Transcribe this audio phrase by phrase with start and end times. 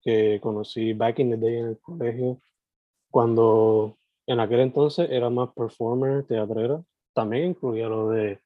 [0.00, 2.40] que conocí back in the day en el colegio,
[3.10, 6.82] cuando en aquel entonces era más performer, teatrera.
[7.14, 8.40] También incluía lo de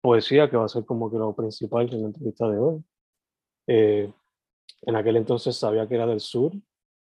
[0.00, 2.84] poesía, que va a ser como que lo principal en la entrevista de hoy.
[3.66, 4.12] Eh,
[4.82, 6.52] en aquel entonces sabía que era del sur,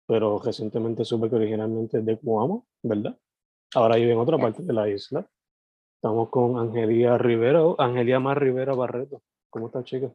[0.07, 3.19] pero recientemente supe que originalmente es de Cuamo, ¿verdad?
[3.75, 5.29] Ahora vive en otra parte de la isla.
[5.97, 9.23] Estamos con Angelia Rivera, Angelia Mar Rivera Barreto.
[9.51, 10.13] ¿Cómo estás, chica?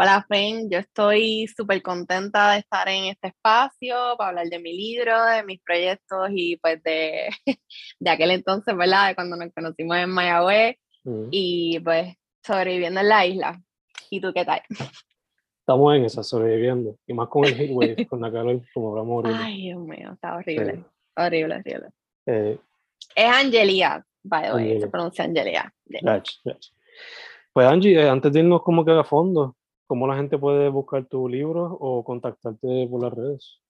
[0.00, 0.70] Hola, Fen.
[0.70, 5.42] Yo estoy súper contenta de estar en este espacio para hablar de mi libro, de
[5.42, 7.28] mis proyectos y pues de,
[7.98, 9.08] de aquel entonces, ¿verdad?
[9.08, 11.28] De cuando nos conocimos en Mayagüez Mm.
[11.30, 12.12] y pues
[12.44, 13.62] sobreviviendo en la isla.
[14.10, 14.60] ¿Y tú qué tal?
[15.60, 16.96] Estamos en esa, sobreviviendo.
[17.06, 19.44] Y más con el heatwave, con la calor, como hablamos ahorita.
[19.44, 20.84] Ay, Dios mío, está horrible.
[21.16, 21.88] Horrible, horrible.
[22.26, 22.58] Eh,
[23.14, 24.80] Es Angelia, by the way, Angelia.
[24.80, 25.74] se pronuncia Angelia.
[25.86, 26.22] Yeah.
[27.52, 29.56] Pues Angie, eh, antes de irnos como que a fondo,
[29.88, 33.60] ¿cómo la gente puede buscar tu libro o contactarte por las redes?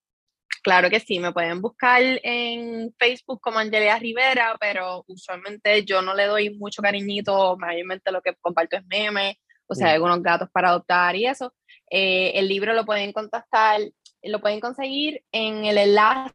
[0.63, 6.15] Claro que sí, me pueden buscar en Facebook como Angelia Rivera, pero usualmente yo no
[6.15, 9.37] le doy mucho cariñito, mayormente lo que comparto es memes,
[9.69, 9.91] o sea, Mm.
[9.91, 11.55] algunos gatos para adoptar y eso.
[11.89, 13.81] Eh, el libro lo pueden contactar,
[14.23, 16.35] lo pueden conseguir en el enlace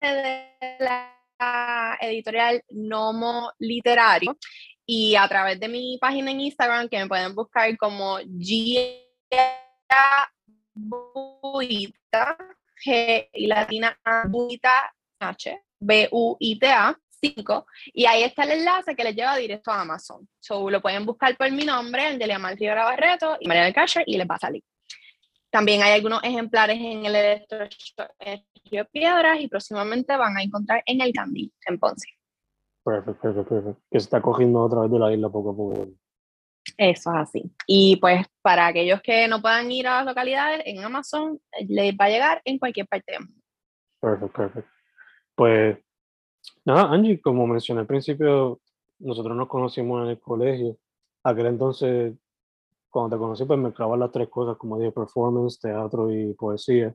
[0.00, 0.46] de
[0.78, 4.36] la editorial Nomo Literario
[4.86, 8.92] y a través de mi página en Instagram que me pueden buscar como Gia
[10.74, 12.36] Buita,
[12.84, 19.36] G y latina Buita H, B-U-I-T-A 5, y ahí está el enlace que les lleva
[19.36, 20.28] directo a Amazon.
[20.40, 24.04] So, lo pueden buscar por mi nombre, Angelia Mal Rivera Barreto y María del Casher,
[24.06, 24.62] y les va a salir.
[25.50, 27.68] También hay algunos ejemplares en el Electro
[28.64, 32.08] Río Piedras y próximamente van a encontrar en el Candy, en Ponce.
[32.84, 33.82] Perfecto, perfecto, perfecto.
[33.90, 35.88] Que se está cogiendo otra vez de la isla poco a poco.
[36.76, 37.50] Eso es así.
[37.66, 41.94] Y pues para aquellos que no puedan ir a las localidades, en Amazon eh, les
[41.94, 43.42] va a llegar en cualquier parte del mundo.
[44.00, 44.70] Perfecto, perfecto.
[45.34, 45.78] Pues
[46.64, 48.60] nada, Angie, como mencioné al principio,
[48.98, 50.76] nosotros nos conocimos en el colegio.
[51.22, 52.14] Aquel entonces,
[52.90, 56.94] cuando te conocí, pues mezclaba las tres cosas, como dije, performance, teatro y poesía.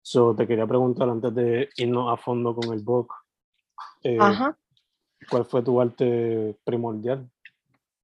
[0.00, 3.12] So, te quería preguntar antes de irnos a fondo con el book,
[4.02, 4.56] eh, Ajá.
[5.30, 7.28] ¿Cuál fue tu arte primordial?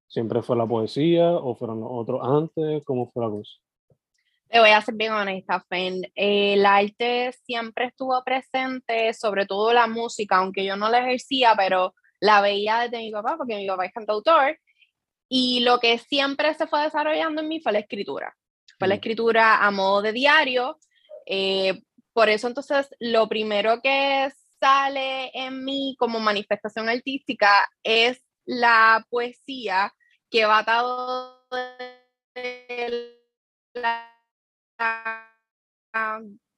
[0.07, 2.85] ¿Siempre fue la poesía o fueron los otros antes?
[2.85, 3.53] ¿Cómo fue la cosa?
[4.49, 6.03] Te voy a ser bien honesta, Fen.
[6.15, 11.95] El arte siempre estuvo presente, sobre todo la música, aunque yo no la ejercía, pero
[12.21, 14.59] la veía desde mi papá, porque mi papá es cantautor.
[15.29, 18.37] Y lo que siempre se fue desarrollando en mí fue la escritura.
[18.79, 20.79] Fue la escritura a modo de diario.
[21.27, 24.25] eh, por eso entonces lo primero que
[24.65, 29.93] sale en mí como manifestación artística es la poesía
[30.31, 31.47] que va atado
[32.35, 33.13] de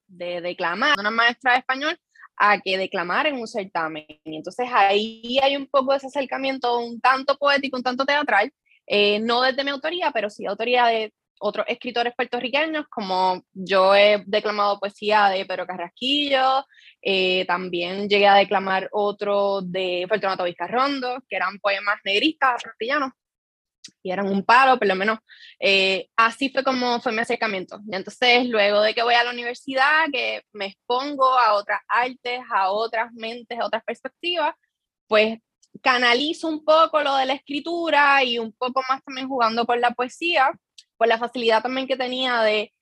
[0.09, 1.99] de declamar, una maestra de español,
[2.37, 4.07] a que declamar en un certamen.
[4.23, 8.53] Y entonces ahí hay un poco de ese acercamiento un tanto poético, un tanto teatral,
[8.87, 14.23] eh, no desde mi autoría, pero sí autoría de otros escritores puertorriqueños, como yo he
[14.27, 16.65] declamado poesía de Pedro Carrasquillo,
[17.03, 23.13] eh, también llegué a declamar otro de Fortunato Vizcarrondo, que eran poemas negristas, castellanos.
[24.03, 25.19] y eran un paro, por lo menos
[25.61, 27.81] eh, así fue como fue mi acercamiento.
[27.91, 32.41] Y entonces, luego de que voy a la universidad, que me expongo a otras artes,
[32.53, 34.55] a otras mentes, a otras perspectivas,
[35.07, 35.39] pues
[35.83, 39.91] canalizo un poco lo de la escritura y un poco más también jugando con la
[39.93, 40.51] poesía,
[40.97, 42.73] por la facilidad también que tenía de,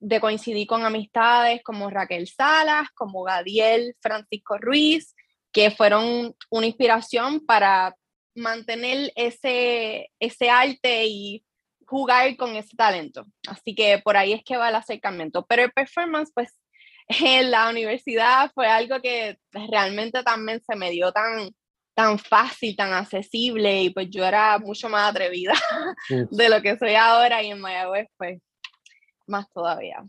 [0.00, 5.14] de coincidir con amistades como Raquel Salas, como Gadiel Francisco Ruiz,
[5.52, 7.94] que fueron una inspiración para
[8.34, 11.44] mantener ese, ese arte y
[11.86, 13.26] jugar con ese talento.
[13.46, 15.44] Así que por ahí es que va el acercamiento.
[15.46, 16.58] Pero el performance, pues
[17.08, 21.50] en la universidad fue algo que realmente también se me dio tan,
[21.94, 25.52] tan fácil, tan accesible y pues yo era mucho más atrevida
[26.30, 28.40] de lo que soy ahora y en Mayagüez pues
[29.26, 30.04] más todavía.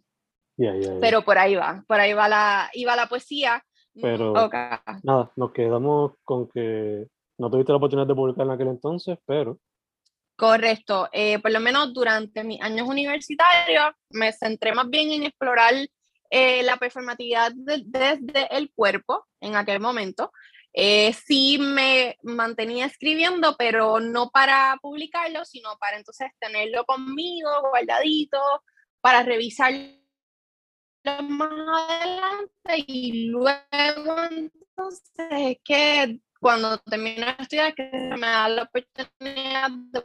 [1.02, 3.64] Pero por ahí va, por ahí va la, iba la poesía.
[4.00, 4.34] Pero
[5.04, 7.08] nada, nos quedamos con que
[7.38, 9.60] no tuviste la oportunidad de publicar en aquel entonces, pero...
[10.36, 11.10] Correcto.
[11.12, 15.74] Eh, por lo menos durante mis años universitarios me centré más bien en explorar
[16.30, 20.32] eh, la performatividad desde el cuerpo en aquel momento.
[20.74, 28.40] Eh, sí me mantenía escribiendo, pero no para publicarlo, sino para entonces tenerlo conmigo, guardadito,
[29.00, 30.04] para revisarlo
[31.22, 38.64] más adelante y luego entonces es que cuando termino de estudiar, que me da la
[38.64, 40.04] oportunidad de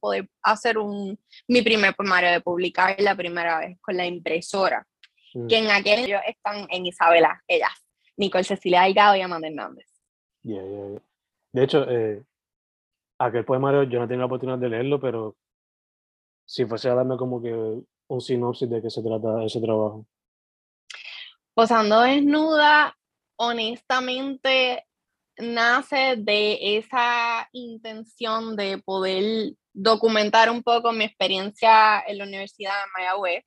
[0.00, 4.86] poder hacer un, mi primer poemario, de publicar la primera vez con la impresora,
[5.34, 5.46] mm.
[5.46, 7.70] que en aquel ellos están en Isabela, ellas,
[8.16, 9.97] Nicole Cecilia Delgado y Amanda Hernández.
[10.42, 12.22] De hecho, eh,
[13.18, 15.36] aquel poemario yo no tengo la oportunidad de leerlo, pero
[16.46, 20.06] si fuese a darme como que un sinopsis de qué se trata ese trabajo.
[21.54, 22.96] Posando desnuda,
[23.36, 24.84] honestamente
[25.38, 32.90] nace de esa intención de poder documentar un poco mi experiencia en la Universidad de
[32.96, 33.44] Mayagüez,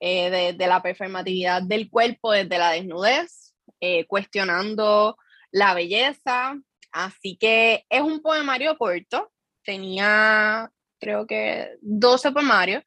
[0.00, 5.16] eh, de, la performatividad del cuerpo desde la desnudez, eh, cuestionando
[5.52, 6.58] la belleza.
[6.90, 9.30] Así que es un poemario corto,
[9.64, 12.84] tenía creo que 12 poemarios,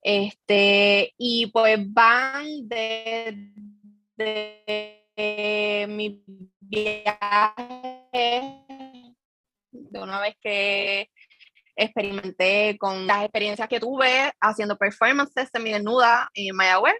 [0.00, 3.50] este, y pues van de,
[4.16, 6.22] de mi
[6.60, 7.52] viaje,
[9.72, 11.10] de una vez que
[11.74, 16.96] experimenté con las experiencias que tuve haciendo performances desnuda en Mayagüez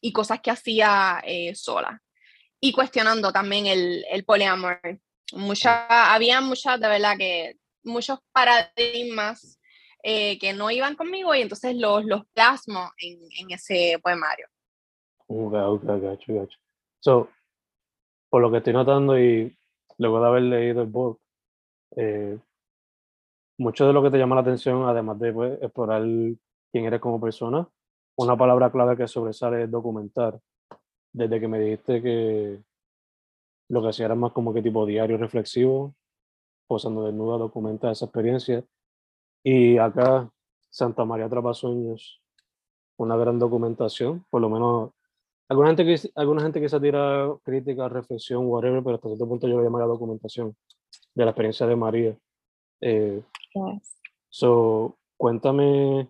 [0.00, 2.02] y cosas que hacía eh, sola.
[2.64, 4.78] Y cuestionando también el, el poliamor.
[5.34, 9.58] Mucha, había muchas, de verdad, que muchos paradigmas
[10.02, 14.46] eh, que no iban conmigo y entonces los, los plasmo en, en ese poemario.
[15.26, 16.58] Ok, ok, gacho, gacho.
[17.00, 17.28] So,
[18.28, 19.56] por lo que estoy notando y
[19.98, 21.20] luego de haber leído el book,
[21.96, 22.38] eh,
[23.58, 26.02] mucho de lo que te llama la atención, además de pues, explorar
[26.70, 27.68] quién eres como persona,
[28.16, 30.38] una palabra clave que sobresale es documentar.
[31.12, 32.62] Desde que me dijiste que
[33.68, 35.94] lo que hacía era más como que tipo diario reflexivo,
[36.66, 38.64] posando desnuda, documenta esa experiencia.
[39.42, 40.30] Y acá,
[40.70, 42.22] Santa María Trapasueños,
[42.96, 44.90] una gran documentación, por lo menos
[45.52, 49.58] Alguna gente, que, alguna gente quizá tira crítica, reflexión, whatever, pero hasta cierto punto yo
[49.58, 50.56] lo llamaría documentación
[51.14, 52.18] de la experiencia de María.
[52.80, 53.22] Eh,
[54.30, 56.08] So, cuéntame,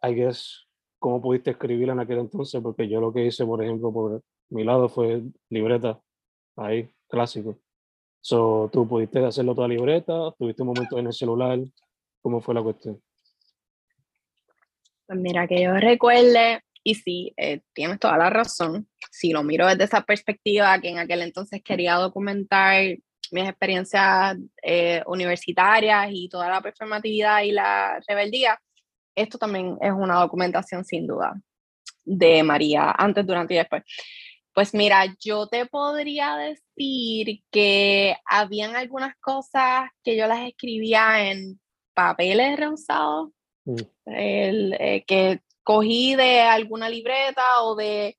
[0.00, 0.65] I guess,
[0.98, 4.64] cómo pudiste escribir en aquel entonces, porque yo lo que hice, por ejemplo, por mi
[4.64, 6.00] lado fue libreta,
[6.56, 7.58] ahí, clásico.
[8.20, 10.32] So, ¿Tú pudiste hacerlo toda libreta?
[10.38, 11.58] ¿Tuviste un momento en el celular?
[12.20, 13.00] ¿Cómo fue la cuestión?
[15.06, 18.88] Pues mira, que yo recuerde, y sí, eh, tienes toda la razón.
[19.10, 22.96] Si lo miro desde esa perspectiva, que en aquel entonces quería documentar
[23.30, 28.58] mis experiencias eh, universitarias y toda la performatividad y la rebeldía,
[29.16, 31.34] esto también es una documentación sin duda
[32.04, 33.82] de María, antes, durante y después.
[34.54, 41.60] Pues mira, yo te podría decir que habían algunas cosas que yo las escribía en
[41.92, 43.30] papeles rehusados,
[43.64, 43.76] mm.
[44.06, 48.16] el, eh, que cogí de alguna libreta o de,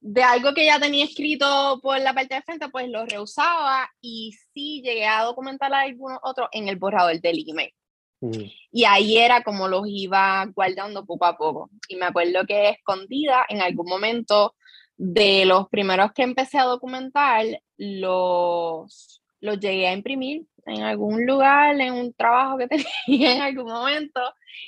[0.00, 4.32] de algo que ya tenía escrito por la parte de frente, pues lo reusaba y
[4.52, 7.72] sí llegué a documentar algunos otros en el borrador del email.
[8.20, 11.70] Y ahí era como los iba guardando poco a poco.
[11.88, 14.54] Y me acuerdo que escondida en algún momento
[14.96, 17.44] de los primeros que empecé a documentar,
[17.76, 22.68] los, los llegué a imprimir en algún lugar, en un trabajo que
[23.06, 24.20] tenía en algún momento,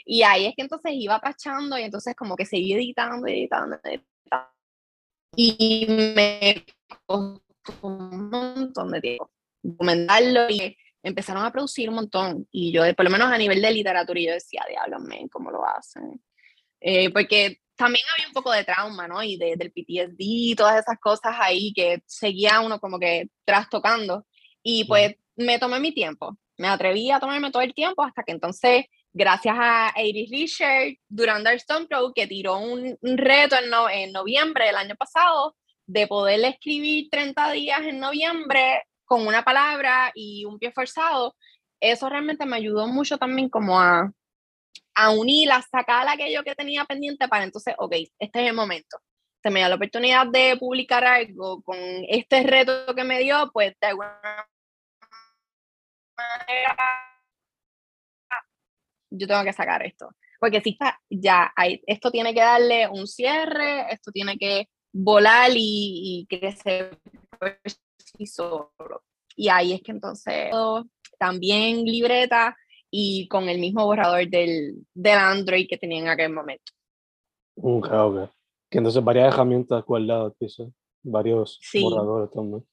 [0.04, 4.48] y ahí es que entonces iba tachando y entonces como que seguí editando, editando, editando.
[5.34, 6.64] Y me
[7.06, 7.42] costó
[7.82, 9.30] un montón de tiempo
[9.62, 10.76] documentarlo y
[11.08, 12.48] empezaron a producir un montón.
[12.50, 14.98] Y yo, por lo menos a nivel de literatura, yo decía, diablo,
[15.30, 16.20] ¿cómo lo hacen?
[16.80, 19.22] Eh, porque también había un poco de trauma, ¿no?
[19.22, 24.26] Y de, del PTSD y todas esas cosas ahí que seguía uno como que trastocando.
[24.62, 28.32] Y pues me tomé mi tiempo, me atreví a tomarme todo el tiempo hasta que
[28.32, 34.12] entonces, gracias a Iris Richard, durante el Stone Pro, que tiró un, reto en, en
[34.12, 40.44] noviembre del año pasado, de poder escribir 30 días en noviembre con una palabra y
[40.44, 41.34] un pie forzado,
[41.80, 44.12] eso realmente me ayudó mucho también como a,
[44.94, 48.98] a unir, a sacar aquello que tenía pendiente para entonces, ok, este es el momento.
[49.42, 53.74] Se me dio la oportunidad de publicar algo con este reto que me dio, pues
[53.80, 54.46] de alguna
[56.16, 56.76] manera
[59.10, 60.10] yo tengo que sacar esto.
[60.38, 60.76] Porque si
[61.08, 67.87] ya, hay, esto tiene que darle un cierre, esto tiene que volar y, y sí
[68.26, 69.02] solo.
[69.36, 70.50] Y ahí es que entonces
[71.18, 72.56] también libreta
[72.90, 76.72] y con el mismo borrador del, del Android que tenía en aquel momento.
[77.56, 78.30] Ok, ok.
[78.70, 80.32] Que entonces varias herramientas guardadas,
[81.02, 82.66] varios borradores también.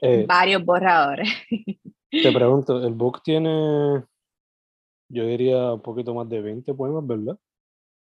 [0.00, 1.28] Eh, varios borradores.
[2.10, 4.04] te pregunto, el book tiene,
[5.08, 7.38] yo diría, un poquito más de 20 poemas, ¿verdad?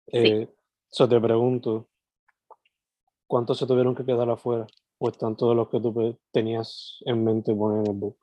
[0.07, 0.17] Sí.
[0.17, 0.49] Eh,
[0.91, 1.89] te pregunto,
[3.27, 4.67] ¿cuántos se tuvieron que quedar afuera?
[4.97, 8.17] ¿O están todos los que tú tenías en mente poner en el book?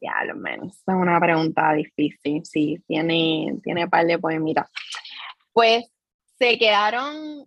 [0.00, 0.76] Ya, lo menos.
[0.76, 2.42] Es una pregunta difícil.
[2.44, 4.70] Sí, tiene, tiene par de poemitas.
[5.52, 5.84] Pues
[6.38, 7.46] se quedaron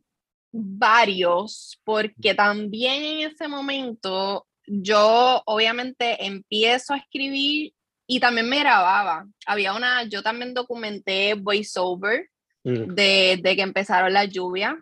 [0.51, 7.73] varios, porque también en ese momento yo obviamente empiezo a escribir
[8.05, 9.25] y también me grababa.
[9.47, 12.29] Había una, yo también documenté voiceover
[12.63, 12.93] mm.
[12.93, 14.75] de, de que empezaron las lluvias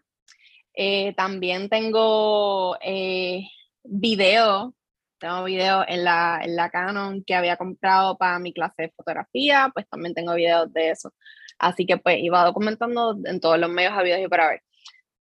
[0.73, 3.47] eh, también tengo eh,
[3.83, 4.73] video,
[5.19, 9.69] tengo video en la, en la Canon que había comprado para mi clase de fotografía,
[9.73, 11.13] pues también tengo videos de eso.
[11.59, 14.63] Así que pues iba documentando en todos los medios habidos y para ver.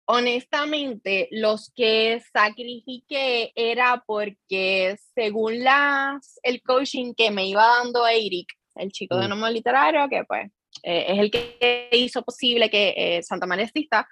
[0.05, 8.53] Honestamente, los que sacrifiqué era porque según las, el coaching que me iba dando Eric,
[8.75, 9.31] el chico de mm.
[9.31, 10.51] nombre literario, que pues
[10.83, 14.09] eh, es el que hizo posible que Santa María exista,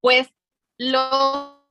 [0.00, 0.28] pues
[0.78, 1.62] los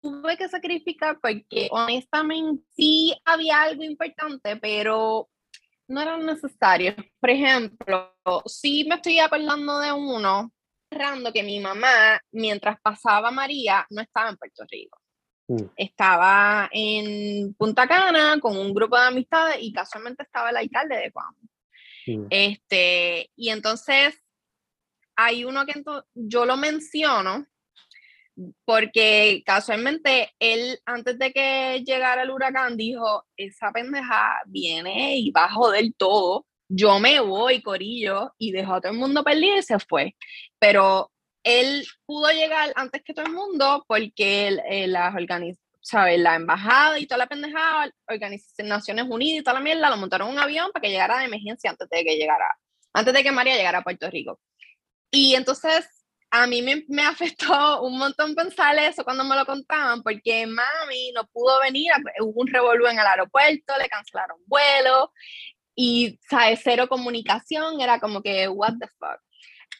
[0.00, 5.28] tuve que sacrificar porque honestamente sí había algo importante, pero
[5.88, 6.94] no era necesario.
[7.20, 8.14] Por ejemplo,
[8.46, 10.52] sí me estoy acordando de uno,
[11.32, 14.98] que mi mamá, mientras pasaba María, no estaba en Puerto Rico.
[15.48, 15.64] Mm.
[15.76, 21.10] Estaba en Punta Cana con un grupo de amistades y casualmente estaba el alcalde de
[21.10, 21.34] Guam.
[22.06, 22.26] Mm.
[22.30, 24.20] Este, y entonces
[25.16, 25.82] hay uno que
[26.14, 27.46] yo lo menciono
[28.64, 35.46] porque casualmente él, antes de que llegara el huracán, dijo, esa pendeja viene y va
[35.46, 39.62] a joder todo, yo me voy, Corillo, y dejó a todo el mundo perdido y
[39.62, 40.16] se fue.
[40.58, 41.10] Pero
[41.44, 45.14] él pudo llegar antes que todo el mundo porque eh, las
[45.80, 46.18] ¿sabes?
[46.18, 50.28] La embajada y toda la pendejada, Organización Naciones Unidas y toda la mierda, lo montaron
[50.28, 52.44] un avión para que llegara de emergencia antes de que llegara,
[52.92, 54.40] antes de que María llegara a Puerto Rico.
[55.16, 55.88] Y entonces
[56.30, 61.10] a mí me, me, afectó un montón pensar eso cuando me lo contaban, porque mami
[61.14, 65.10] no pudo venir, hubo un revolú en el aeropuerto, le cancelaron vuelo
[65.74, 66.60] y, ¿sabes?
[66.62, 69.18] Cero comunicación, era como que, what the fuck.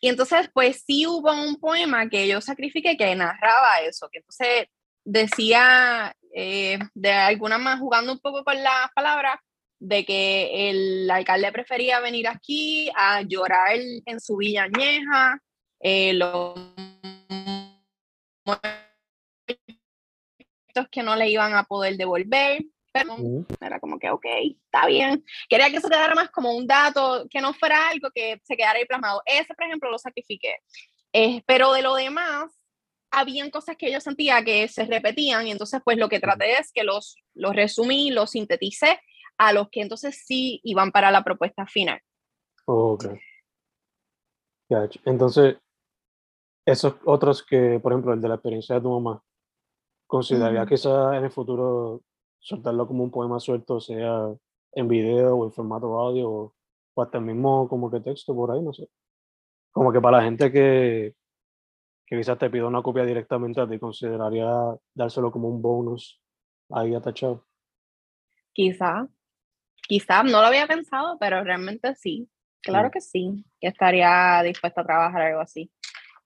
[0.01, 4.69] Y entonces, pues sí hubo un poema que yo sacrifiqué que narraba eso, que entonces
[5.05, 9.37] decía, eh, de alguna manera, jugando un poco con las palabras,
[9.79, 15.41] de que el alcalde prefería venir aquí a llorar en su villa añeja,
[15.81, 16.55] eh, los
[20.91, 23.17] que no le iban a poder devolver, pero
[23.61, 24.25] era como que, ok,
[24.65, 25.25] está bien.
[25.49, 28.79] Quería que se quedara más como un dato, que no fuera algo que se quedara
[28.79, 29.23] ahí plasmado.
[29.27, 30.57] Ese, por ejemplo, lo sacrifiqué.
[31.13, 32.53] Eh, pero de lo demás,
[33.11, 36.73] habían cosas que yo sentía que se repetían y entonces pues lo que traté es
[36.73, 39.01] que los, los resumí, los sinteticé
[39.39, 42.01] a los que entonces sí iban para la propuesta final.
[42.67, 43.05] ok.
[45.05, 45.57] Entonces,
[46.67, 49.23] esos otros que, por ejemplo, el de la experiencia de tu mamá,
[50.07, 52.03] consideraría quizás en el futuro
[52.39, 54.35] soltarlo como un poema suelto, sea
[54.73, 56.55] en video o en formato audio o,
[56.97, 58.89] hasta el mismo como que texto por ahí, no sé.
[59.71, 61.15] Como que para la gente que,
[62.07, 64.49] que quizás te pida una copia directamente a ti, consideraría
[64.95, 66.21] dárselo como un bonus
[66.71, 67.45] ahí atachado.
[68.53, 69.09] Quizá,
[69.87, 72.29] quizá, no lo había pensado, pero realmente sí.
[72.63, 75.71] Claro que sí, que estaría dispuesto a trabajar algo así.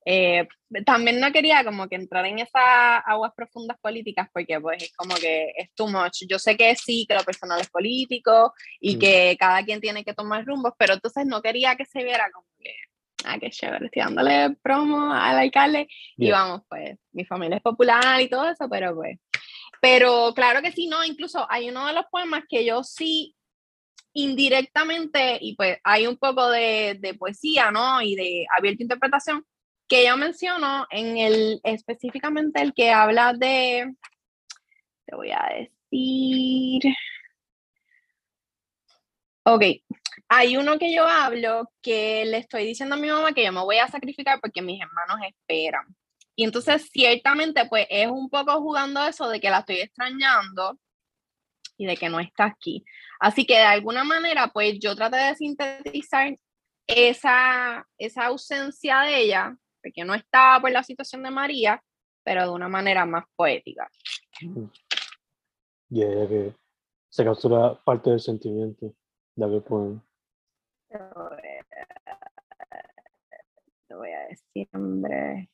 [0.06, 0.48] Eh,
[0.86, 5.14] también no quería como que entrar en esas aguas profundas políticas porque pues es como
[5.16, 6.22] que es too much.
[6.26, 8.98] Yo sé que sí, que lo personal es político y Mm.
[8.98, 12.46] que cada quien tiene que tomar rumbos, pero entonces no quería que se viera como
[12.58, 12.74] que,
[13.24, 15.86] ah, qué chévere, estoy dándole promo al alcalde
[16.16, 16.32] y Bien.
[16.32, 19.18] vamos, pues mi familia es popular y todo eso, pero pues,
[19.82, 23.36] pero claro que sí, no, incluso hay uno de los poemas que yo sí
[24.12, 28.02] indirectamente, y pues hay un poco de, de poesía, ¿no?
[28.02, 29.44] Y de abierta interpretación,
[29.88, 33.94] que yo menciono en el, específicamente el que habla de,
[35.06, 36.94] te voy a decir,
[39.44, 39.62] ok,
[40.28, 43.62] hay uno que yo hablo que le estoy diciendo a mi mamá que yo me
[43.62, 45.84] voy a sacrificar porque mis hermanos esperan.
[46.36, 50.78] Y entonces, ciertamente, pues es un poco jugando eso de que la estoy extrañando
[51.80, 52.84] y de que no está aquí.
[53.18, 56.36] Así que de alguna manera, pues yo traté de sintetizar
[56.86, 61.82] esa, esa ausencia de ella, porque no estaba por la situación de María,
[62.22, 63.88] pero de una manera más poética.
[65.88, 66.54] Y ella que
[67.08, 68.94] se captura parte del sentimiento
[69.34, 70.04] de aquel poema.
[73.88, 75.48] Te voy a decir, hombre.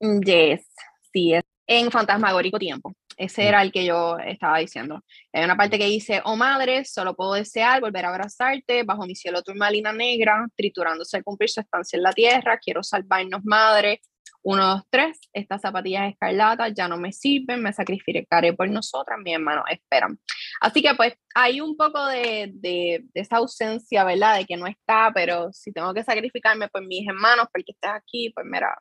[0.00, 0.66] Yes,
[1.12, 1.44] sí, es
[1.78, 2.92] en Fantasmagórico Tiempo.
[3.16, 5.00] Ese era el que yo estaba diciendo.
[5.32, 9.14] Hay una parte que dice, oh madre, solo puedo desear volver a abrazarte bajo mi
[9.14, 14.00] cielo turmalina negra, triturándose al cumplir su estancia en la tierra, quiero salvarnos madre.
[14.44, 19.32] Uno, dos, tres, estas zapatillas escarlatas ya no me sirven, me sacrificaré por nosotras, mi
[19.32, 20.18] hermano, esperan.
[20.60, 24.38] Así que pues hay un poco de, de, de, esa ausencia, ¿verdad?
[24.38, 28.32] De que no está, pero si tengo que sacrificarme por mis hermanos, porque estás aquí,
[28.34, 28.76] pues mira,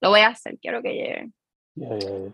[0.00, 1.30] lo voy a hacer, quiero que llegue.
[1.80, 2.32] Yeah, yeah, yeah.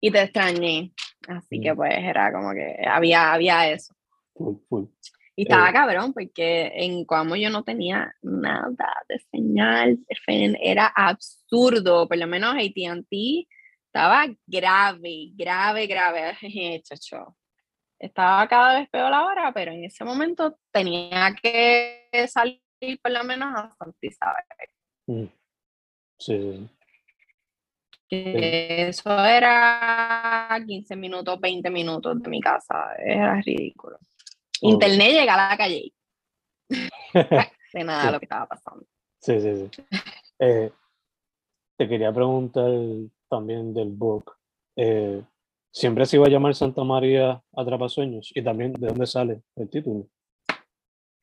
[0.00, 0.92] Y te extrañé,
[1.28, 1.62] así Mm.
[1.62, 3.94] que pues era como que había, había eso.
[4.34, 4.84] Full, full.
[5.36, 5.72] Y estaba Eh.
[5.72, 8.68] cabrón, porque en Cuamo yo no tenía nada
[9.08, 9.98] de señal,
[10.60, 13.48] era absurdo, por lo menos AT&T
[13.86, 16.36] estaba grave, grave, grave,
[16.84, 17.36] chacho.
[17.98, 22.60] Estaba cada vez peor la hora, pero en ese momento tenía que salir
[23.00, 24.44] por lo menos a Santa Isabel.
[25.06, 25.26] Mm.
[26.18, 26.68] Sí.
[28.12, 33.98] Que eso era 15 minutos, 20 minutos de mi casa, era ridículo.
[34.60, 34.68] Oh.
[34.70, 35.92] Internet llega a la calle,
[37.72, 38.12] de nada Sí.
[38.12, 38.84] lo que estaba pasando.
[39.18, 39.82] Sí, sí, sí.
[40.38, 40.70] Eh,
[41.78, 42.70] te quería preguntar
[43.28, 44.36] también del book.
[44.76, 45.22] Eh,
[45.70, 48.30] ¿Siempre se iba a llamar Santa María Atrapasueños?
[48.34, 50.06] Y también, ¿de dónde sale el título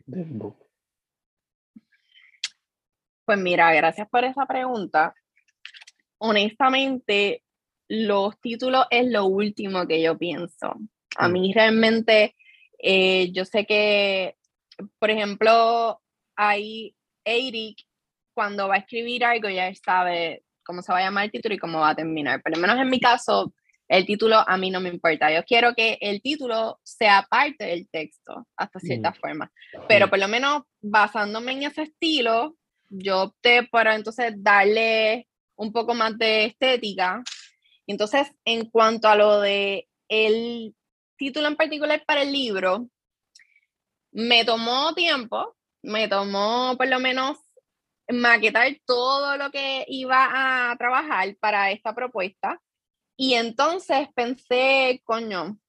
[0.08, 0.58] del book?
[3.26, 5.14] Pues mira, gracias por esa pregunta.
[6.20, 7.44] Honestamente,
[7.88, 10.76] los títulos es lo último que yo pienso.
[11.18, 11.32] A Mm.
[11.34, 12.36] mí realmente,
[12.78, 14.36] eh, yo sé que,
[15.00, 16.02] por ejemplo,
[16.36, 17.80] hay Eric,
[18.34, 21.58] cuando va a escribir algo, ya sabe cómo se va a llamar el título y
[21.58, 22.42] cómo va a terminar.
[22.42, 23.54] Por lo menos en mi caso,
[23.88, 25.34] el título a mí no me importa.
[25.34, 29.16] Yo quiero que el título sea parte del texto, hasta cierta Mm.
[29.16, 29.52] forma.
[29.88, 32.56] Pero por lo menos basándome en ese estilo,
[32.90, 35.28] yo opté por entonces darle
[35.60, 37.22] un poco más de estética.
[37.86, 40.74] Entonces, en cuanto a lo de el
[41.18, 42.90] título en particular para el libro,
[44.12, 47.38] me tomó tiempo, me tomó por lo menos
[48.10, 52.62] maquetar todo lo que iba a trabajar para esta propuesta.
[53.18, 55.60] Y entonces pensé, coño,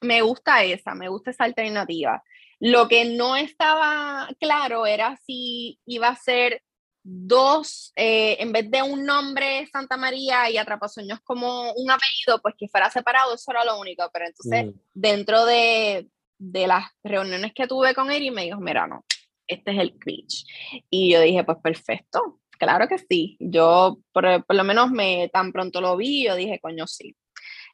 [0.00, 2.22] me gusta esa, me gusta esa alternativa.
[2.60, 6.62] Lo que no estaba claro era si iba a ser
[7.10, 12.54] dos, eh, en vez de un nombre Santa María y Atrapasueños como un apellido, pues
[12.58, 14.08] que fuera separado, eso era lo único.
[14.12, 18.60] Pero entonces, Mm, dentro de, de las reuniones que tuve con él, y me dijo,
[18.60, 19.04] mira, no,
[19.46, 20.44] este es el glitch.
[20.90, 23.38] Y yo dije, pues perfecto, claro que sí.
[23.40, 27.16] Yo, por, por lo menos, me tan pronto lo vi, yo dije, coño, sí.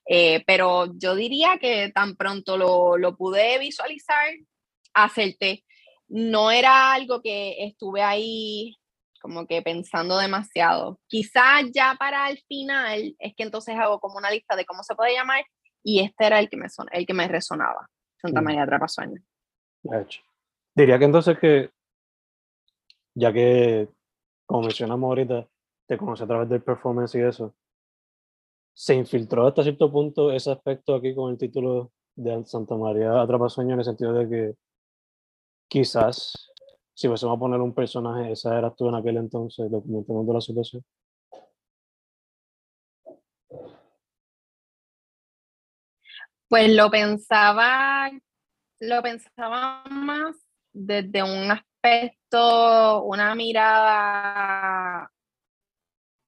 [0.06, 4.26] Eh, pero yo diría que tan pronto lo, lo pude visualizar,
[4.92, 5.64] acerté.
[6.06, 8.76] No era algo que estuve ahí
[9.24, 11.00] como que pensando demasiado.
[11.06, 14.94] Quizás ya para el final es que entonces hago como una lista de cómo se
[14.94, 15.42] puede llamar
[15.82, 17.88] y este era el que me, son, el que me resonaba,
[18.20, 18.44] Santa Mm.
[18.44, 18.66] María
[20.02, 20.20] hecho.
[20.74, 21.70] Diría que entonces que,
[23.14, 23.88] ya que,
[24.44, 25.48] como mencionamos ahorita,
[25.86, 27.54] te conocí a través del performance y eso,
[28.74, 33.72] se infiltró hasta cierto punto ese aspecto aquí con el título de Santa María Atrapasueño
[33.72, 34.54] en el sentido de que
[35.66, 36.52] quizás
[36.94, 40.84] si fuésemos a poner un personaje, esa eras tú en aquel entonces, documentando la situación.
[46.48, 48.10] Pues lo pensaba,
[48.80, 50.36] lo pensaba más
[50.72, 55.10] desde un aspecto, una mirada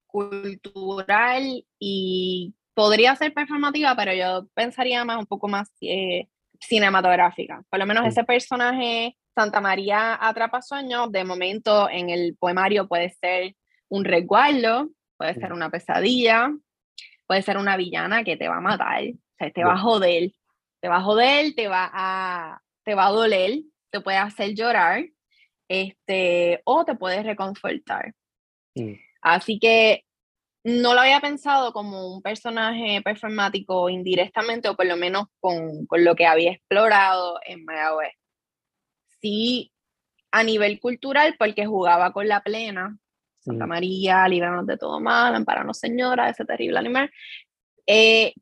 [0.07, 6.29] cultural y podría ser performativa, pero yo pensaría más un poco más eh,
[6.61, 7.62] cinematográfica.
[7.68, 13.11] Por lo menos ese personaje, Santa María atrapa sueños, de momento en el poemario puede
[13.11, 13.55] ser
[13.88, 16.51] un resguardo, puede ser una pesadilla,
[17.27, 20.33] puede ser una villana que te va a matar, o sea, te va a joder,
[20.81, 25.05] te va a joder, te va a, te va a doler, te puede hacer llorar,
[25.68, 28.14] este, o te puede reconfortar.
[29.20, 30.05] Así que
[30.64, 36.05] no lo había pensado como un personaje performático indirectamente, o por lo menos con, con
[36.05, 38.14] lo que había explorado en Mayagüez.
[39.26, 39.72] Sí,
[40.30, 42.96] a nivel cultural, porque jugaba con la plena,
[43.40, 43.68] Santa mm.
[43.68, 47.10] María, líbranos de todo mal, amparanos Señora, ese terrible animal.
[47.88, 48.34] Eh,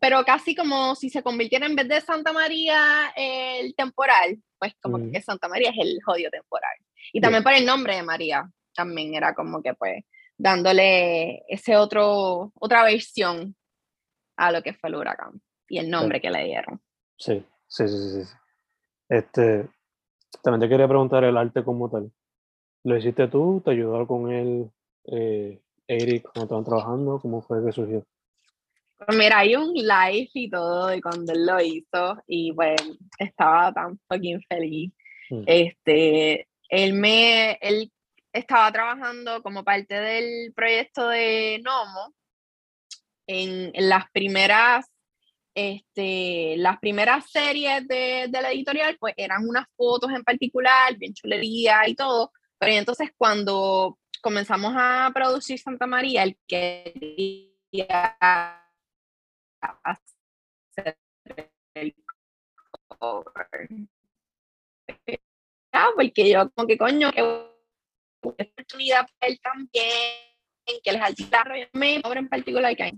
[0.00, 4.98] pero casi como si se convirtiera en vez de Santa María el temporal, pues como
[4.98, 5.10] mm.
[5.10, 6.76] que Santa María es el jodido temporal.
[7.12, 10.04] Y también por el nombre de María, también era como que pues
[10.36, 13.56] dándole ese otro, otra versión
[14.36, 16.80] a lo que fue el huracán y el nombre que le dieron.
[17.16, 18.30] Sí, sí, sí, sí.
[19.08, 19.68] Este,
[20.42, 22.10] también te quería preguntar el arte como tal.
[22.84, 23.62] ¿Lo hiciste tú?
[23.64, 24.70] ¿Te ayudó con él
[25.04, 27.18] eh, Eric cuando estaban trabajando?
[27.20, 28.04] ¿Cómo fue que surgió?
[28.98, 32.80] Pues mira, hay un live y todo de cuando él lo hizo y pues
[33.18, 34.92] estaba tan fucking feliz.
[35.30, 35.42] Mm.
[35.46, 37.92] Este, él me, él
[38.32, 42.14] estaba trabajando como parte del proyecto de Nomo
[43.26, 44.86] en, las primeras,
[45.58, 51.14] este, las primeras series de, de, la editorial, pues eran unas fotos en particular, bien
[51.14, 58.16] chulería y todo, pero entonces cuando comenzamos a producir Santa María, él quería
[59.60, 60.98] hacer
[61.74, 61.94] el
[62.86, 63.68] cover.
[65.72, 67.22] Ah, porque yo como que coño, que
[68.20, 72.92] oportunidad para él también, que les me obra en particular que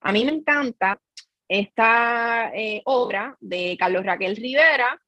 [0.00, 1.00] A mí me encanta
[1.48, 5.00] esta eh, obra de Carlos Raquel Rivera,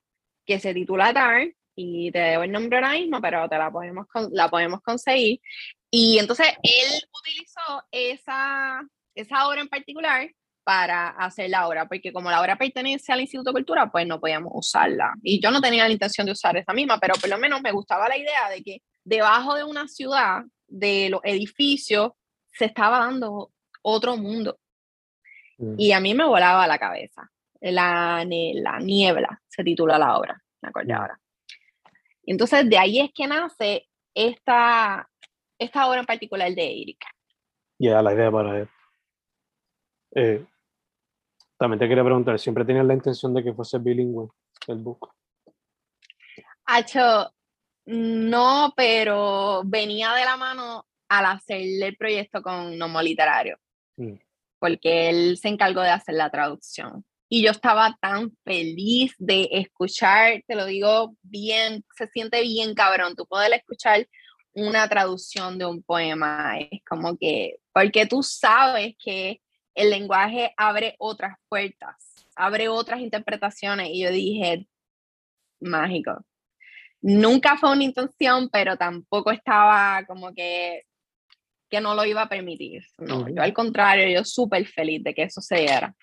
[0.47, 4.07] que se titula Dark, y te debo el nombre ahora mismo, pero te la podemos,
[4.33, 5.41] la podemos conseguir.
[5.91, 8.83] Y entonces él utilizó esa,
[9.15, 10.29] esa obra en particular
[10.65, 14.21] para hacer la obra, porque como la obra pertenece al Instituto de Cultura, pues no
[14.21, 15.15] podíamos usarla.
[15.23, 17.73] Y yo no tenía la intención de usar esa misma, pero por lo menos me
[17.73, 22.11] gustaba la idea de que debajo de una ciudad, de los edificios,
[22.53, 24.59] se estaba dando otro mundo.
[25.59, 25.75] Mm.
[25.77, 27.31] Y a mí me volaba la cabeza.
[27.61, 30.93] La, la niebla se titula la obra, me mm.
[30.93, 31.21] ahora.
[32.25, 35.09] Entonces de ahí es que nace esta,
[35.59, 37.09] esta obra en particular de Erika.
[37.79, 38.69] Ya, la idea para él.
[40.15, 40.45] Eh,
[41.57, 44.29] también te quería preguntar, ¿siempre tenías la intención de que fuese bilingüe
[44.69, 45.13] el book?
[46.67, 47.33] Hacho,
[47.87, 53.59] no, pero venía de la mano al hacer el proyecto con Nomo Literario,
[53.97, 54.15] mm.
[54.59, 57.05] Porque él se encargó de hacer la traducción.
[57.29, 63.15] Y yo estaba tan feliz de escuchar, te lo digo bien, se siente bien cabrón,
[63.17, 64.09] tú poder escuchar
[64.55, 69.41] una traducción de un poema, es como que, porque tú sabes que
[69.75, 71.95] el lenguaje abre otras puertas,
[72.35, 73.89] abre otras interpretaciones.
[73.93, 74.67] Y yo dije,
[75.61, 76.25] mágico.
[77.01, 80.85] Nunca fue una intención, pero tampoco estaba como que,
[81.69, 82.83] que no lo iba a permitir.
[82.99, 85.95] No, yo al contrario, yo súper feliz de que eso se diera.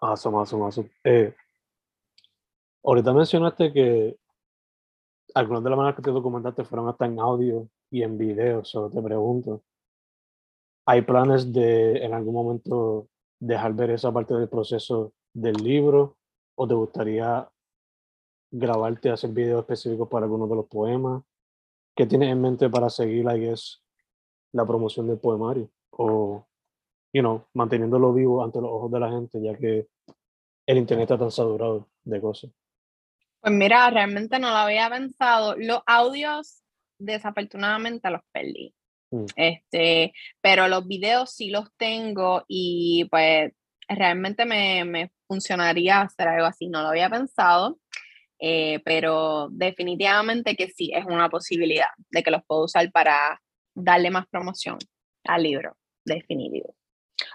[0.00, 0.90] Awesome, awesome, awesome.
[1.04, 1.34] Eh,
[2.82, 4.16] ahorita mencionaste que
[5.34, 8.90] algunas de las maneras que te documentaste fueron hasta en audio y en video, solo
[8.90, 9.62] te pregunto,
[10.86, 13.08] ¿Hay planes de en algún momento
[13.40, 16.18] dejar ver esa parte del proceso del libro?
[16.56, 17.48] ¿O te gustaría
[18.50, 21.22] grabarte, hacer videos específicos para algunos de los poemas?
[21.96, 23.82] ¿Qué tienes en mente para seguir, I guess,
[24.54, 25.68] la promoción del poemario?
[25.90, 26.46] O,
[27.12, 29.88] you know, manteniéndolo vivo ante los ojos de la gente, ya que
[30.66, 32.50] el internet está tan saturado de cosas.
[33.40, 35.54] Pues mira, realmente no lo había pensado.
[35.58, 36.62] Los audios,
[36.98, 38.74] desafortunadamente, los perdí.
[39.10, 39.26] Mm.
[39.36, 43.52] Este, pero los videos sí los tengo y pues
[43.86, 46.68] realmente me, me funcionaría hacer algo así.
[46.68, 47.78] No lo había pensado,
[48.38, 53.40] eh, pero definitivamente que sí, es una posibilidad de que los puedo usar para
[53.74, 54.78] darle más promoción
[55.24, 56.74] al libro, definitivo.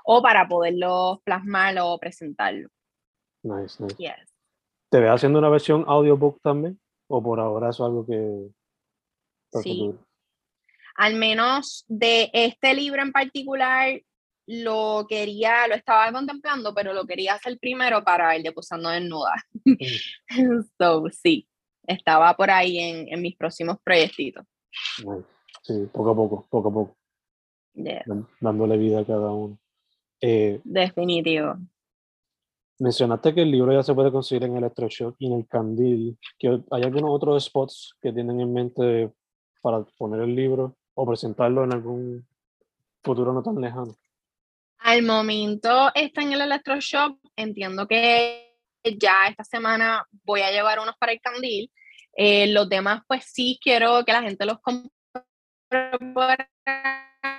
[0.04, 2.70] O para poderlo plasmarlo o presentarlo.
[3.44, 3.96] Nice, nice.
[4.90, 6.80] ¿Te ves haciendo una versión audiobook también?
[7.08, 8.50] ¿O por ahora es algo que...
[9.62, 9.92] Sí,
[11.00, 14.02] al menos de este libro en particular,
[14.46, 19.34] lo quería, lo estaba contemplando, pero lo quería hacer primero para el de Posando Desnuda.
[19.64, 19.76] Mm.
[20.78, 21.48] so, sí,
[21.88, 24.46] estaba por ahí en, en mis próximos proyectitos.
[25.62, 26.98] Sí, poco a poco, poco a poco.
[28.40, 29.58] Dándole vida a cada uno.
[30.22, 31.56] Eh, Definitivo.
[32.80, 36.18] Mencionaste que el libro ya se puede conseguir en Electroshock y en el Candil.
[36.72, 39.12] ¿Hay algunos otros spots que tienen en mente
[39.62, 42.28] para poner el libro o presentarlo en algún
[43.04, 43.96] futuro no tan lejano?
[44.80, 47.18] Al momento está en el Electroshop.
[47.36, 48.56] Entiendo que
[48.98, 51.70] ya esta semana voy a llevar unos para el Candil.
[52.16, 54.90] Eh, los demás, pues sí quiero que la gente los compre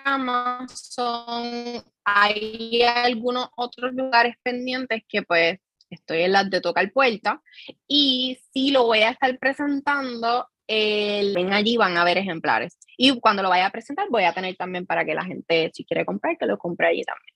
[0.05, 1.83] Amazon.
[2.05, 7.43] Hay algunos otros lugares pendientes que pues estoy en las de tocar puerta
[7.87, 10.47] y sí lo voy a estar presentando.
[10.69, 12.79] ven allí, van a ver ejemplares.
[12.97, 15.85] Y cuando lo vaya a presentar, voy a tener también para que la gente, si
[15.85, 17.35] quiere comprar, que lo compre allí también.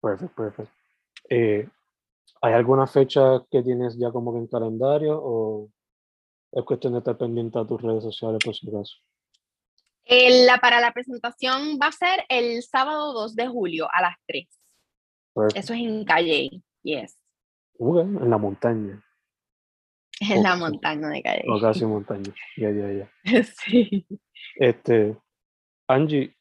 [0.00, 0.72] Perfecto, perfecto.
[1.28, 1.68] Eh,
[2.40, 5.70] ¿Hay alguna fecha que tienes ya como que en calendario o
[6.52, 8.96] es cuestión de estar pendiente a tus redes sociales por si acaso?
[10.08, 14.48] La, para la presentación va a ser el sábado 2 de julio a las 3.
[15.54, 17.18] Eso es en Calle, yes.
[17.78, 19.04] en la montaña.
[20.20, 21.44] En la montaña de Calle.
[21.48, 23.44] O casi montaña, ya, ya, ya.
[23.44, 24.04] sí.
[24.56, 25.16] Este,
[25.86, 26.36] Angie,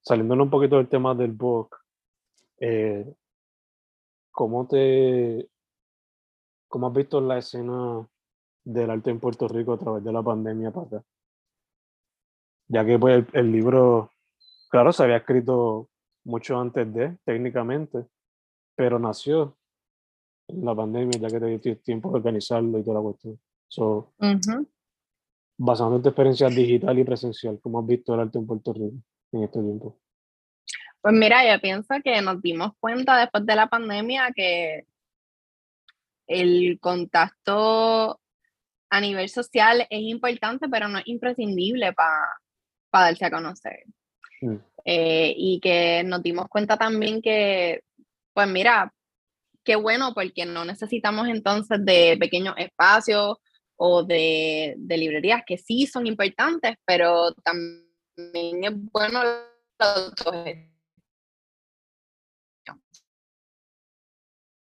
[0.00, 1.76] saliendo un poquito del tema del book,
[2.60, 3.04] eh,
[4.30, 5.50] ¿cómo te,
[6.66, 8.08] cómo has visto la escena
[8.64, 11.04] del arte en Puerto Rico a través de la pandemia para
[12.68, 14.10] Ya que pues, el, libro,
[14.70, 15.88] claro, se había escrito
[16.24, 18.06] mucho antes de, técnicamente,
[18.74, 19.56] pero nació
[20.48, 23.40] en la pandemia, ya que te dio tiempo de organizarlo y toda la cuestión.
[23.68, 24.12] So,
[25.56, 28.96] Basando en tu experiencia digital y presencial, ¿cómo has visto el arte en Puerto Rico
[29.32, 29.96] en este tiempo?
[31.00, 34.86] Pues mira, yo pienso que nos dimos cuenta después de la pandemia que
[36.26, 38.20] el contacto
[38.90, 42.40] a nivel social es importante, pero no es imprescindible para
[43.02, 43.84] darse a conocer.
[44.40, 44.56] Mm.
[44.84, 47.82] Eh, y que nos dimos cuenta también que,
[48.32, 48.92] pues mira,
[49.64, 53.38] qué bueno, porque no necesitamos entonces de pequeños espacios
[53.76, 59.20] o de, de librerías que sí son importantes, pero también es bueno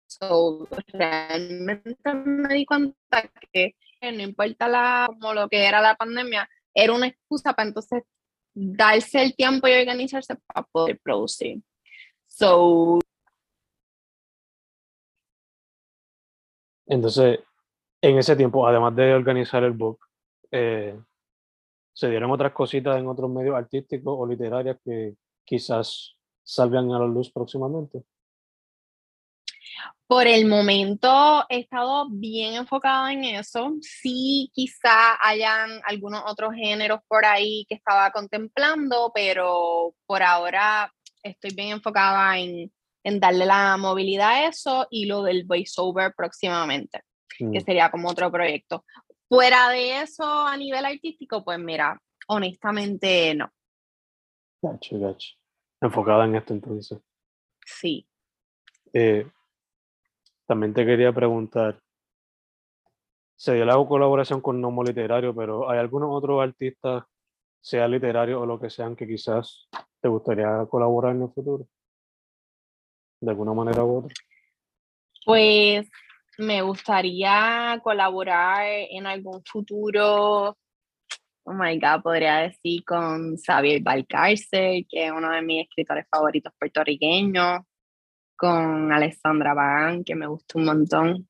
[0.06, 6.48] So, realmente me di cuenta que no importa la, como lo que era la pandemia,
[6.74, 8.02] era una excusa para entonces
[8.54, 11.62] darse el tiempo y organizarse para poder producir.
[12.26, 13.00] So,
[16.87, 17.40] entonces,
[18.02, 19.98] en ese tiempo, además de organizar el book,
[20.50, 20.98] eh,
[21.92, 27.06] ¿se dieron otras cositas en otros medios artísticos o literarios que quizás salgan a la
[27.06, 28.02] luz próximamente?
[30.11, 33.77] Por el momento he estado bien enfocada en eso.
[33.81, 40.92] Sí, quizá hayan algunos otros géneros por ahí que estaba contemplando, pero por ahora
[41.23, 42.73] estoy bien enfocada en,
[43.05, 47.03] en darle la movilidad a eso y lo del voiceover próximamente,
[47.38, 47.64] que mm.
[47.64, 48.85] sería como otro proyecto.
[49.29, 53.49] Fuera de eso, a nivel artístico, pues mira, honestamente no.
[54.61, 55.37] Gacho, gacho.
[55.81, 56.99] Enfocada en esto entonces.
[57.64, 58.09] Sí.
[58.92, 59.25] Eh,
[60.50, 61.78] también te quería preguntar,
[63.36, 67.04] se dio la colaboración con Nomo Literario, pero ¿hay algunos otros artistas,
[67.60, 69.68] sea literario o lo que sean, que quizás
[70.00, 71.68] te gustaría colaborar en el futuro?
[73.20, 74.14] De alguna manera u otra.
[75.24, 75.88] Pues
[76.36, 80.58] me gustaría colaborar en algún futuro,
[81.44, 86.52] oh my God, podría decir con Xavier Balcarce, que es uno de mis escritores favoritos
[86.58, 87.60] puertorriqueños
[88.40, 91.29] con Alessandra Bagán, que me gustó un montón,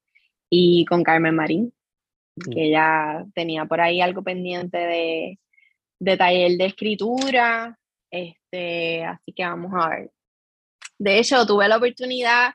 [0.49, 1.75] y con Carmen Marín,
[2.37, 2.51] mm.
[2.53, 5.41] que ya tenía por ahí algo pendiente de,
[5.99, 7.77] de taller de escritura,
[8.13, 10.11] este, así que vamos a ver.
[10.99, 12.53] De hecho, tuve la oportunidad,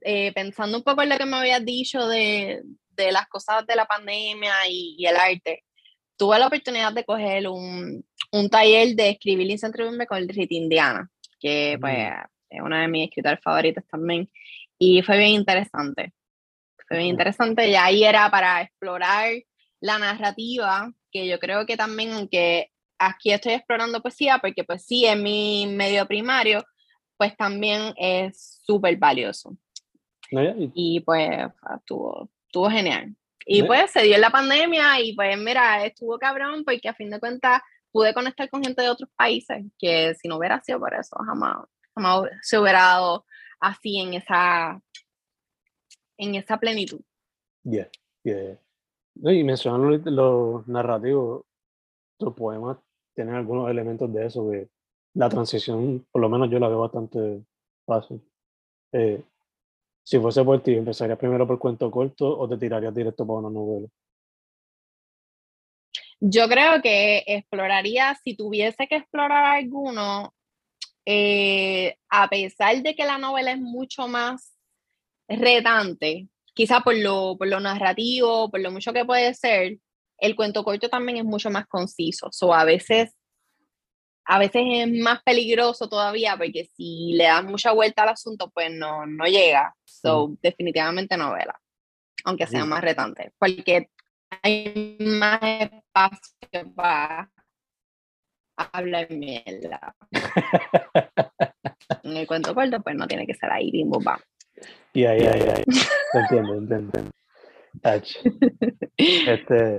[0.00, 3.76] eh, pensando un poco en lo que me habías dicho de, de las cosas de
[3.76, 5.62] la pandemia y, el arte,
[6.16, 10.54] tuve la oportunidad de coger un, un taller de escribir y escribirme con el Rita
[10.54, 14.30] Indiana, que pues mm es una de mis escritores favoritos también,
[14.78, 16.12] y fue bien interesante.
[16.88, 19.32] Fue bien interesante, y ahí era para explorar
[19.80, 25.06] la narrativa, que yo creo que también, aunque aquí estoy explorando poesía, porque pues sí,
[25.06, 26.64] es mi medio primario,
[27.16, 29.56] pues también es súper valioso.
[30.74, 31.30] Y pues
[31.76, 33.14] estuvo, estuvo genial.
[33.46, 37.10] Y pues se dio en la pandemia y pues mira, estuvo cabrón porque a fin
[37.10, 37.60] de cuentas
[37.92, 41.58] pude conectar con gente de otros países que si no hubiera sido por eso jamás
[42.42, 43.24] se hubiera dado
[43.60, 44.80] así en esa,
[46.18, 47.00] en esa plenitud.
[47.64, 47.88] Yeah,
[48.22, 48.58] yeah.
[49.16, 51.46] Y mencionando lo, lo narrativo,
[52.18, 52.78] tus poemas
[53.14, 54.68] tienen algunos elementos de eso, que
[55.14, 57.44] la transición, por lo menos yo la veo bastante
[57.86, 58.20] fácil.
[58.92, 59.22] Eh,
[60.02, 63.50] si fuese por ti, ¿empezarías primero por cuento corto o te tirarías directo para una
[63.50, 63.88] novela?
[66.20, 70.34] Yo creo que exploraría, si tuviese que explorar alguno,
[71.06, 74.54] eh, a pesar de que la novela es mucho más
[75.28, 79.78] retante, quizá por lo, por lo narrativo, por lo mucho que puede ser,
[80.18, 82.30] el cuento corto también es mucho más conciso.
[82.42, 83.14] O a veces,
[84.24, 88.70] a veces es más peligroso todavía porque si le das mucha vuelta al asunto, pues
[88.70, 89.74] no, no llega.
[89.84, 91.58] So, definitivamente novela,
[92.24, 93.90] aunque sea más retante, porque
[94.42, 97.30] hay más espacio para
[98.56, 99.94] hablar mierda.
[102.02, 104.20] en el cuento corto, pues no tiene que ser ahí, bim, bum, bam.
[104.92, 105.64] Y ahí, ahí, ahí.
[106.12, 106.92] Entiendo, entiendo.
[108.96, 109.78] Este,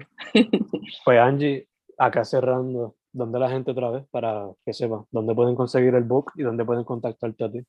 [1.05, 5.05] pues Angie, acá cerrando, ¿dónde la gente otra vez para que sepa?
[5.11, 7.59] ¿Dónde pueden conseguir el book y dónde pueden contactarte a ti?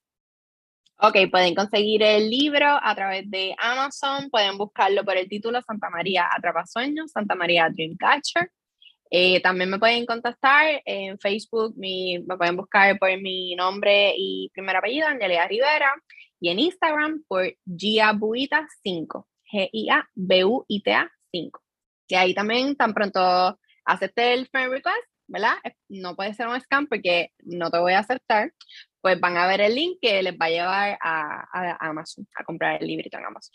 [0.99, 5.91] Ok, pueden conseguir el libro a través de Amazon, pueden buscarlo por el título Santa
[5.91, 8.51] María Atrapasueños, Santa María Dreamcatcher.
[9.11, 14.51] Eh, también me pueden contactar en Facebook, mi, me pueden buscar por mi nombre y
[14.53, 15.95] primer apellido, Angelia Rivera,
[16.41, 21.63] y en Instagram por Giabuita5, G-I-A-B-U-I-T-A 5.
[22.09, 25.55] Y ahí también, tan pronto acepte el friend request, ¿verdad?
[25.89, 28.53] No puede ser un scam porque no te voy a aceptar,
[29.01, 32.45] pues van a ver el link que les va a llevar a, a Amazon, a
[32.45, 33.55] comprar el librito en Amazon.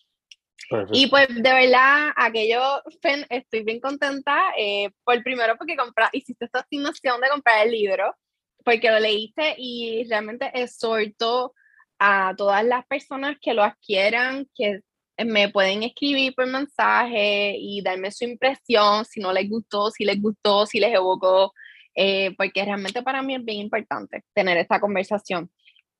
[0.91, 2.81] Y pues de verdad, aquello,
[3.29, 8.15] estoy bien contenta, eh, por primero porque compra, hiciste esta asignación de comprar el libro,
[8.63, 11.53] porque lo leíste y realmente exhorto
[11.99, 14.81] a todas las personas que lo adquieran, que
[15.25, 20.19] me pueden escribir por mensaje y darme su impresión, si no les gustó, si les
[20.21, 21.53] gustó, si les evocó,
[21.95, 25.51] eh, porque realmente para mí es bien importante tener esta conversación.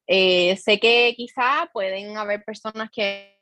[0.08, 3.41] Eh, sé que quizá pueden haber personas que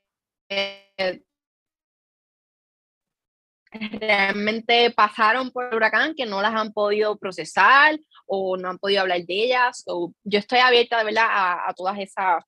[3.72, 9.02] realmente pasaron por el huracán que no las han podido procesar o no han podido
[9.02, 9.84] hablar de ellas.
[9.88, 12.44] o yo estoy abierta de verdad a, todas esas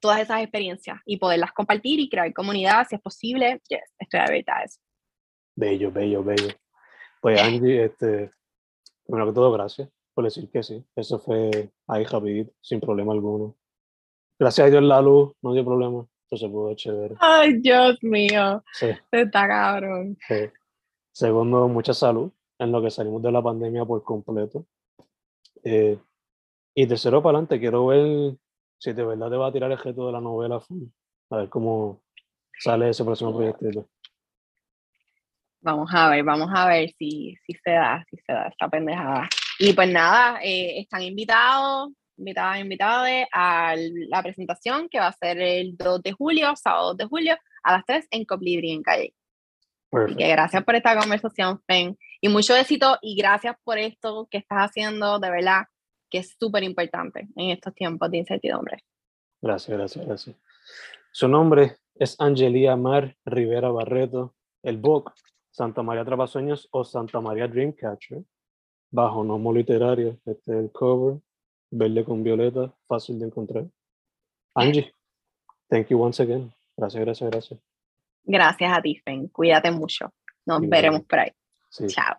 [0.00, 3.60] todas esas experiencias y poderlas compartir y crear comunidad si es posible.
[3.98, 4.78] estoy abierta a eso.
[5.54, 6.48] Bello, bello, bello.
[7.20, 8.30] Pues Angie, este,
[9.04, 10.82] primero que todo, gracias por decir que sí.
[10.96, 13.56] Eso fue ahí rapidito, sin problema alguno.
[14.38, 17.14] Gracias a Dios la luz, no dio problema se pudo chévere.
[17.20, 18.62] Ay, Dios mío.
[18.72, 18.88] Sí.
[19.10, 20.16] Está cabrón.
[21.12, 24.66] Segundo, mucha salud en lo que salimos de la pandemia por completo.
[25.64, 25.98] Eh,
[26.74, 28.36] y tercero, para adelante, quiero ver
[28.78, 30.62] si de verdad te va a tirar el gesto de la novela.
[31.30, 32.02] A ver cómo
[32.58, 33.88] sale ese próximo proyecto.
[35.62, 39.28] Vamos a ver, vamos a ver si, si se da, si se da esta pendejada.
[39.58, 41.90] Y pues nada, eh, están invitados
[42.20, 46.96] invitadas, invitados a la presentación que va a ser el 2 de julio, sábado 2
[46.98, 49.14] de julio, a las 3 en Coplibri, en Calle.
[49.90, 51.98] que gracias por esta conversación, Fen.
[52.20, 55.64] Y mucho éxito y gracias por esto que estás haciendo, de verdad,
[56.08, 58.84] que es súper importante en estos tiempos de incertidumbre.
[59.40, 60.36] Gracias, gracias, gracias.
[61.12, 65.12] Su nombre es Angelia Mar Rivera Barreto, el book
[65.50, 68.22] Santa María Trapasueños o Santa María Dreamcatcher,
[68.90, 71.20] bajo nombre literario, este es el cover,
[71.70, 73.64] verde con violeta, fácil de encontrar.
[74.54, 74.92] Angie,
[75.68, 76.52] thank you once again.
[76.76, 77.60] Gracias, gracias, gracias.
[78.24, 79.28] Gracias a ti, Fen.
[79.28, 80.12] Cuídate mucho.
[80.46, 81.32] Nos veremos por ahí.
[81.86, 82.16] Chao.